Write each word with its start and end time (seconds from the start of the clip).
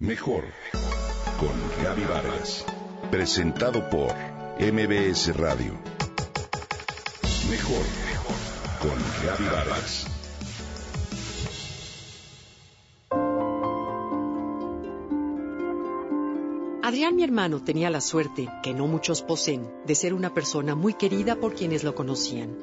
Mejor 0.00 0.44
con 1.40 1.82
Gaby 1.82 2.04
Vargas. 2.04 2.64
Presentado 3.10 3.90
por 3.90 4.14
MBS 4.60 5.36
Radio. 5.36 5.72
Mejor 7.50 7.84
con 8.80 8.96
Gaby 9.26 9.44
Vargas. 9.52 10.06
Adrián, 16.84 17.16
mi 17.16 17.24
hermano, 17.24 17.64
tenía 17.64 17.90
la 17.90 18.00
suerte, 18.00 18.48
que 18.62 18.74
no 18.74 18.86
muchos 18.86 19.22
poseen, 19.22 19.68
de 19.84 19.96
ser 19.96 20.14
una 20.14 20.32
persona 20.32 20.76
muy 20.76 20.94
querida 20.94 21.34
por 21.34 21.54
quienes 21.56 21.82
lo 21.82 21.96
conocían. 21.96 22.56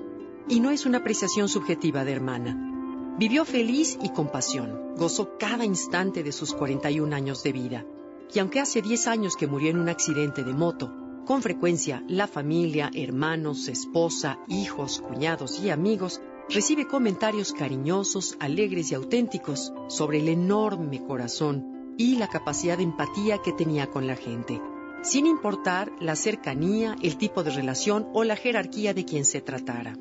Y 0.48 0.62
no 0.62 0.72
es 0.72 0.86
una 0.86 1.00
apreciación 1.00 1.50
subjetiva 1.50 2.06
de 2.06 2.14
hermana. 2.14 2.75
Vivió 3.18 3.46
feliz 3.46 3.98
y 4.04 4.10
con 4.10 4.28
pasión. 4.28 4.94
Gozó 4.98 5.38
cada 5.38 5.64
instante 5.64 6.22
de 6.22 6.34
sus 6.34 6.54
41 6.54 7.16
años 7.16 7.44
de 7.44 7.54
vida. 7.54 7.86
Y 8.34 8.40
aunque 8.40 8.60
hace 8.60 8.82
10 8.82 9.08
años 9.08 9.38
que 9.38 9.48
murió 9.48 9.70
en 9.70 9.80
un 9.80 9.88
accidente 9.88 10.44
de 10.44 10.54
moto, 10.54 10.94
con 11.26 11.42
frecuencia 11.42 12.04
la 12.10 12.28
familia, 12.28 12.92
hermanos, 12.94 13.70
esposa, 13.70 14.40
hijos, 14.50 15.00
cuñados 15.00 15.62
y 15.62 15.70
amigos 15.70 16.22
recibe 16.50 16.88
comentarios 16.88 17.54
cariñosos, 17.54 18.36
alegres 18.42 18.92
y 18.92 18.96
auténticos 18.96 19.72
sobre 19.88 20.20
el 20.20 20.28
enorme 20.28 21.02
corazón 21.02 21.96
y 21.98 22.18
la 22.18 22.28
capacidad 22.28 22.78
de 22.78 22.84
empatía 22.84 23.38
que 23.38 23.54
tenía 23.54 23.88
con 23.88 24.08
la 24.08 24.18
gente, 24.18 24.62
sin 25.04 25.26
importar 25.26 25.90
la 26.02 26.18
cercanía, 26.18 26.98
el 27.02 27.16
tipo 27.16 27.44
de 27.44 27.52
relación 27.52 28.10
o 28.14 28.26
la 28.26 28.36
jerarquía 28.36 28.94
de 28.94 29.06
quien 29.06 29.24
se 29.24 29.40
tratara. 29.40 29.96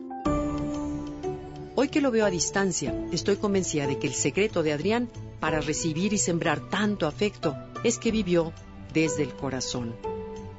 Hoy 1.77 1.89
que 1.89 2.01
lo 2.01 2.13
veo 2.13 2.25
a 2.25 2.31
distancia, 2.31 2.95
estoy 3.11 3.35
convencida 3.35 3.89
de 3.89 3.99
que 3.99 4.07
el 4.07 4.15
secreto 4.15 4.63
de 4.63 4.73
Adrián 4.73 5.09
para 5.41 5.61
recibir 5.61 6.13
y 6.13 6.19
sembrar 6.19 6.61
tanto 6.71 7.09
afecto 7.09 7.57
es 7.83 7.99
que 7.99 8.13
vivió 8.13 8.53
desde 8.93 9.25
el 9.25 9.35
corazón. 9.35 9.97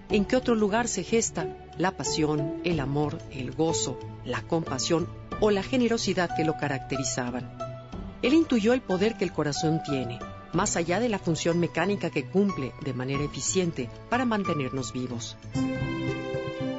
¿En 0.09 0.25
qué 0.25 0.35
otro 0.35 0.55
lugar 0.55 0.89
se 0.89 1.03
gesta 1.03 1.47
la 1.77 1.91
pasión, 1.91 2.59
el 2.65 2.81
amor, 2.81 3.17
el 3.31 3.53
gozo, 3.53 3.97
la 4.25 4.41
compasión 4.41 5.07
o 5.39 5.51
la 5.51 5.63
generosidad 5.63 6.35
que 6.35 6.43
lo 6.43 6.57
caracterizaban? 6.57 7.49
Él 8.21 8.33
intuyó 8.33 8.73
el 8.73 8.81
poder 8.81 9.15
que 9.15 9.23
el 9.23 9.31
corazón 9.31 9.81
tiene, 9.85 10.19
más 10.51 10.75
allá 10.75 10.99
de 10.99 11.07
la 11.07 11.19
función 11.19 11.61
mecánica 11.61 12.09
que 12.09 12.25
cumple 12.25 12.73
de 12.83 12.93
manera 12.93 13.23
eficiente 13.23 13.89
para 14.09 14.25
mantenernos 14.25 14.91
vivos 14.91 15.37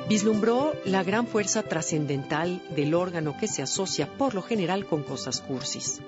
vislumbró 0.09 0.73
la 0.85 1.03
gran 1.03 1.27
fuerza 1.27 1.63
trascendental 1.63 2.63
del 2.75 2.95
órgano 2.95 3.37
que 3.39 3.49
se 3.49 3.63
asocia 3.63 4.07
por 4.17 4.35
lo 4.35 4.43
general 4.43 4.87
con 4.87 5.03
cosas 5.03 5.41
cursis. 5.41 6.01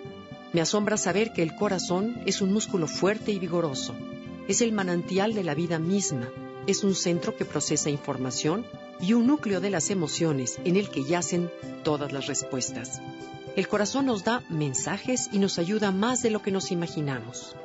Me 0.52 0.60
asombra 0.60 0.96
saber 0.96 1.32
que 1.32 1.42
el 1.42 1.54
corazón 1.56 2.20
es 2.24 2.40
un 2.40 2.52
músculo 2.52 2.86
fuerte 2.86 3.32
y 3.32 3.38
vigoroso. 3.38 3.94
Es 4.46 4.62
el 4.62 4.72
manantial 4.72 5.34
de 5.34 5.44
la 5.44 5.54
vida 5.54 5.78
misma. 5.78 6.28
Es 6.66 6.84
un 6.84 6.94
centro 6.94 7.36
que 7.36 7.44
procesa 7.44 7.90
información 7.90 8.64
y 9.00 9.12
un 9.12 9.26
núcleo 9.26 9.60
de 9.60 9.70
las 9.70 9.90
emociones 9.90 10.58
en 10.64 10.76
el 10.76 10.90
que 10.90 11.04
yacen 11.04 11.50
todas 11.82 12.12
las 12.12 12.26
respuestas. 12.26 13.00
El 13.56 13.68
corazón 13.68 14.06
nos 14.06 14.24
da 14.24 14.42
mensajes 14.48 15.28
y 15.32 15.38
nos 15.38 15.58
ayuda 15.58 15.90
más 15.90 16.22
de 16.22 16.30
lo 16.30 16.40
que 16.40 16.52
nos 16.52 16.70
imaginamos. 16.70 17.56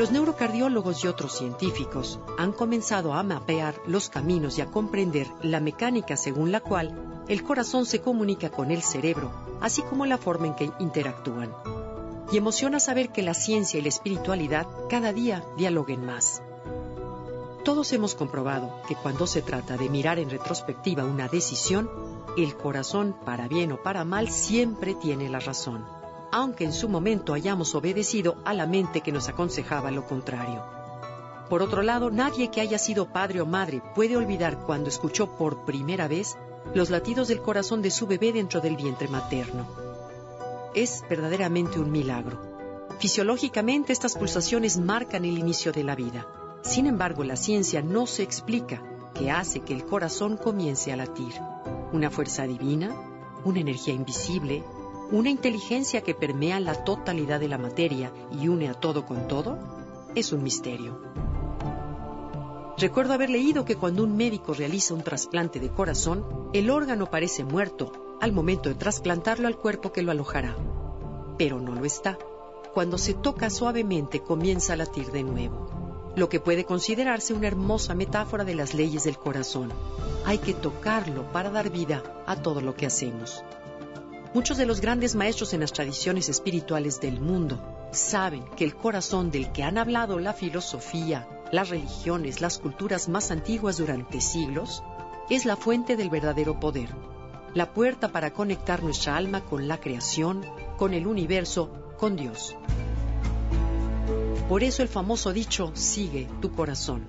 Los 0.00 0.12
neurocardiólogos 0.12 1.04
y 1.04 1.08
otros 1.08 1.36
científicos 1.36 2.18
han 2.38 2.52
comenzado 2.52 3.12
a 3.12 3.22
mapear 3.22 3.74
los 3.86 4.08
caminos 4.08 4.56
y 4.56 4.62
a 4.62 4.70
comprender 4.70 5.26
la 5.42 5.60
mecánica 5.60 6.16
según 6.16 6.50
la 6.50 6.60
cual 6.60 7.22
el 7.28 7.42
corazón 7.42 7.84
se 7.84 8.00
comunica 8.00 8.48
con 8.48 8.70
el 8.70 8.80
cerebro, 8.80 9.30
así 9.60 9.82
como 9.82 10.06
la 10.06 10.16
forma 10.16 10.46
en 10.46 10.54
que 10.54 10.70
interactúan. 10.78 11.54
Y 12.32 12.38
emociona 12.38 12.80
saber 12.80 13.10
que 13.10 13.20
la 13.20 13.34
ciencia 13.34 13.78
y 13.78 13.82
la 13.82 13.90
espiritualidad 13.90 14.66
cada 14.88 15.12
día 15.12 15.44
dialoguen 15.58 16.06
más. 16.06 16.40
Todos 17.62 17.92
hemos 17.92 18.14
comprobado 18.14 18.80
que 18.88 18.94
cuando 18.94 19.26
se 19.26 19.42
trata 19.42 19.76
de 19.76 19.90
mirar 19.90 20.18
en 20.18 20.30
retrospectiva 20.30 21.04
una 21.04 21.28
decisión, 21.28 21.90
el 22.38 22.56
corazón, 22.56 23.14
para 23.26 23.48
bien 23.48 23.72
o 23.72 23.82
para 23.82 24.06
mal, 24.06 24.30
siempre 24.30 24.94
tiene 24.94 25.28
la 25.28 25.40
razón 25.40 25.99
aunque 26.32 26.64
en 26.64 26.72
su 26.72 26.88
momento 26.88 27.32
hayamos 27.32 27.74
obedecido 27.74 28.36
a 28.44 28.54
la 28.54 28.66
mente 28.66 29.00
que 29.00 29.12
nos 29.12 29.28
aconsejaba 29.28 29.90
lo 29.90 30.06
contrario. 30.06 30.62
Por 31.48 31.62
otro 31.62 31.82
lado, 31.82 32.10
nadie 32.10 32.48
que 32.48 32.60
haya 32.60 32.78
sido 32.78 33.12
padre 33.12 33.40
o 33.40 33.46
madre 33.46 33.82
puede 33.94 34.16
olvidar 34.16 34.58
cuando 34.58 34.88
escuchó 34.88 35.36
por 35.36 35.64
primera 35.64 36.06
vez 36.06 36.36
los 36.74 36.90
latidos 36.90 37.28
del 37.28 37.42
corazón 37.42 37.82
de 37.82 37.90
su 37.90 38.06
bebé 38.06 38.32
dentro 38.32 38.60
del 38.60 38.76
vientre 38.76 39.08
materno. 39.08 39.66
Es 40.74 41.02
verdaderamente 41.10 41.80
un 41.80 41.90
milagro. 41.90 42.38
Fisiológicamente 43.00 43.92
estas 43.92 44.14
pulsaciones 44.14 44.78
marcan 44.78 45.24
el 45.24 45.38
inicio 45.38 45.72
de 45.72 45.82
la 45.82 45.96
vida. 45.96 46.26
Sin 46.62 46.86
embargo, 46.86 47.24
la 47.24 47.34
ciencia 47.34 47.82
no 47.82 48.06
se 48.06 48.22
explica 48.22 48.82
qué 49.14 49.30
hace 49.30 49.60
que 49.60 49.74
el 49.74 49.84
corazón 49.84 50.36
comience 50.36 50.92
a 50.92 50.96
latir. 50.96 51.34
¿Una 51.92 52.10
fuerza 52.10 52.46
divina? 52.46 52.94
¿Una 53.44 53.60
energía 53.60 53.94
invisible? 53.94 54.62
Una 55.12 55.30
inteligencia 55.30 56.02
que 56.02 56.14
permea 56.14 56.60
la 56.60 56.84
totalidad 56.84 57.40
de 57.40 57.48
la 57.48 57.58
materia 57.58 58.12
y 58.30 58.48
une 58.48 58.68
a 58.68 58.74
todo 58.74 59.06
con 59.06 59.26
todo, 59.26 59.58
es 60.14 60.32
un 60.32 60.42
misterio. 60.42 61.00
Recuerdo 62.78 63.12
haber 63.12 63.28
leído 63.28 63.64
que 63.64 63.76
cuando 63.76 64.04
un 64.04 64.16
médico 64.16 64.54
realiza 64.54 64.94
un 64.94 65.02
trasplante 65.02 65.60
de 65.60 65.68
corazón, 65.68 66.24
el 66.52 66.70
órgano 66.70 67.10
parece 67.10 67.44
muerto 67.44 67.92
al 68.20 68.32
momento 68.32 68.68
de 68.68 68.74
trasplantarlo 68.74 69.48
al 69.48 69.56
cuerpo 69.56 69.92
que 69.92 70.02
lo 70.02 70.12
alojará. 70.12 70.56
Pero 71.36 71.60
no 71.60 71.74
lo 71.74 71.84
está. 71.84 72.16
Cuando 72.72 72.96
se 72.96 73.14
toca 73.14 73.50
suavemente 73.50 74.20
comienza 74.20 74.74
a 74.74 74.76
latir 74.76 75.10
de 75.10 75.24
nuevo, 75.24 76.12
lo 76.16 76.28
que 76.28 76.40
puede 76.40 76.64
considerarse 76.64 77.34
una 77.34 77.48
hermosa 77.48 77.94
metáfora 77.94 78.44
de 78.44 78.54
las 78.54 78.74
leyes 78.74 79.04
del 79.04 79.18
corazón. 79.18 79.72
Hay 80.24 80.38
que 80.38 80.54
tocarlo 80.54 81.30
para 81.32 81.50
dar 81.50 81.70
vida 81.70 82.02
a 82.26 82.36
todo 82.36 82.60
lo 82.60 82.74
que 82.74 82.86
hacemos. 82.86 83.42
Muchos 84.32 84.58
de 84.58 84.64
los 84.66 84.80
grandes 84.80 85.16
maestros 85.16 85.54
en 85.54 85.60
las 85.60 85.72
tradiciones 85.72 86.28
espirituales 86.28 87.00
del 87.00 87.20
mundo 87.20 87.88
saben 87.90 88.44
que 88.56 88.62
el 88.62 88.76
corazón 88.76 89.32
del 89.32 89.50
que 89.50 89.64
han 89.64 89.76
hablado 89.76 90.20
la 90.20 90.32
filosofía, 90.32 91.28
las 91.50 91.68
religiones, 91.68 92.40
las 92.40 92.58
culturas 92.58 93.08
más 93.08 93.32
antiguas 93.32 93.78
durante 93.78 94.20
siglos, 94.20 94.84
es 95.30 95.44
la 95.44 95.56
fuente 95.56 95.96
del 95.96 96.10
verdadero 96.10 96.60
poder, 96.60 96.90
la 97.54 97.72
puerta 97.72 98.12
para 98.12 98.32
conectar 98.32 98.84
nuestra 98.84 99.16
alma 99.16 99.44
con 99.44 99.66
la 99.66 99.80
creación, 99.80 100.46
con 100.78 100.94
el 100.94 101.08
universo, 101.08 101.72
con 101.98 102.14
Dios. 102.14 102.54
Por 104.48 104.62
eso 104.62 104.84
el 104.84 104.88
famoso 104.88 105.32
dicho, 105.32 105.72
sigue 105.74 106.28
tu 106.40 106.52
corazón. 106.52 107.04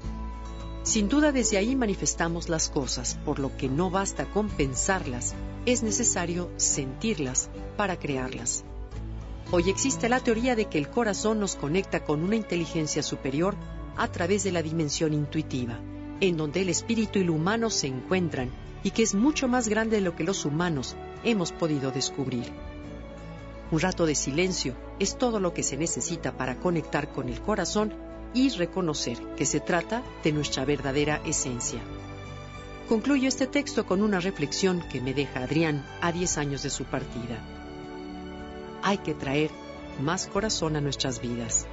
Sin 0.83 1.09
duda 1.09 1.31
desde 1.31 1.57
ahí 1.57 1.75
manifestamos 1.75 2.49
las 2.49 2.69
cosas, 2.69 3.17
por 3.23 3.37
lo 3.37 3.55
que 3.55 3.69
no 3.69 3.91
basta 3.91 4.25
con 4.25 4.49
pensarlas, 4.49 5.35
es 5.67 5.83
necesario 5.83 6.49
sentirlas 6.57 7.49
para 7.77 7.99
crearlas. 7.99 8.63
Hoy 9.51 9.69
existe 9.69 10.09
la 10.09 10.21
teoría 10.21 10.55
de 10.55 10.65
que 10.65 10.79
el 10.79 10.89
corazón 10.89 11.39
nos 11.39 11.55
conecta 11.55 12.03
con 12.03 12.23
una 12.23 12.35
inteligencia 12.35 13.03
superior 13.03 13.55
a 13.95 14.07
través 14.07 14.43
de 14.43 14.51
la 14.51 14.63
dimensión 14.63 15.13
intuitiva, 15.13 15.77
en 16.19 16.35
donde 16.35 16.61
el 16.61 16.69
espíritu 16.69 17.19
y 17.19 17.25
lo 17.25 17.33
humano 17.33 17.69
se 17.69 17.85
encuentran 17.85 18.49
y 18.83 18.89
que 18.89 19.03
es 19.03 19.13
mucho 19.13 19.47
más 19.47 19.67
grande 19.67 19.97
de 19.97 20.01
lo 20.01 20.15
que 20.15 20.23
los 20.23 20.45
humanos 20.45 20.95
hemos 21.23 21.51
podido 21.51 21.91
descubrir. 21.91 22.51
Un 23.69 23.79
rato 23.79 24.07
de 24.07 24.15
silencio 24.15 24.75
es 24.99 25.15
todo 25.17 25.39
lo 25.39 25.53
que 25.53 25.61
se 25.61 25.77
necesita 25.77 26.35
para 26.35 26.59
conectar 26.59 27.11
con 27.11 27.29
el 27.29 27.39
corazón 27.39 27.93
y 28.33 28.49
reconocer 28.49 29.17
que 29.35 29.45
se 29.45 29.59
trata 29.59 30.03
de 30.23 30.31
nuestra 30.31 30.65
verdadera 30.65 31.21
esencia. 31.25 31.81
Concluyo 32.87 33.29
este 33.29 33.47
texto 33.47 33.85
con 33.85 34.01
una 34.01 34.19
reflexión 34.19 34.83
que 34.91 34.99
me 34.99 35.13
deja 35.13 35.43
Adrián 35.43 35.85
a 36.01 36.11
10 36.11 36.37
años 36.37 36.63
de 36.63 36.69
su 36.69 36.83
partida. 36.83 37.39
Hay 38.83 38.97
que 38.97 39.13
traer 39.13 39.49
más 40.01 40.27
corazón 40.27 40.75
a 40.75 40.81
nuestras 40.81 41.21
vidas. 41.21 41.67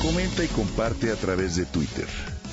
Comenta 0.00 0.44
y 0.44 0.48
comparte 0.48 1.10
a 1.10 1.16
través 1.16 1.56
de 1.56 1.64
Twitter. 1.64 2.31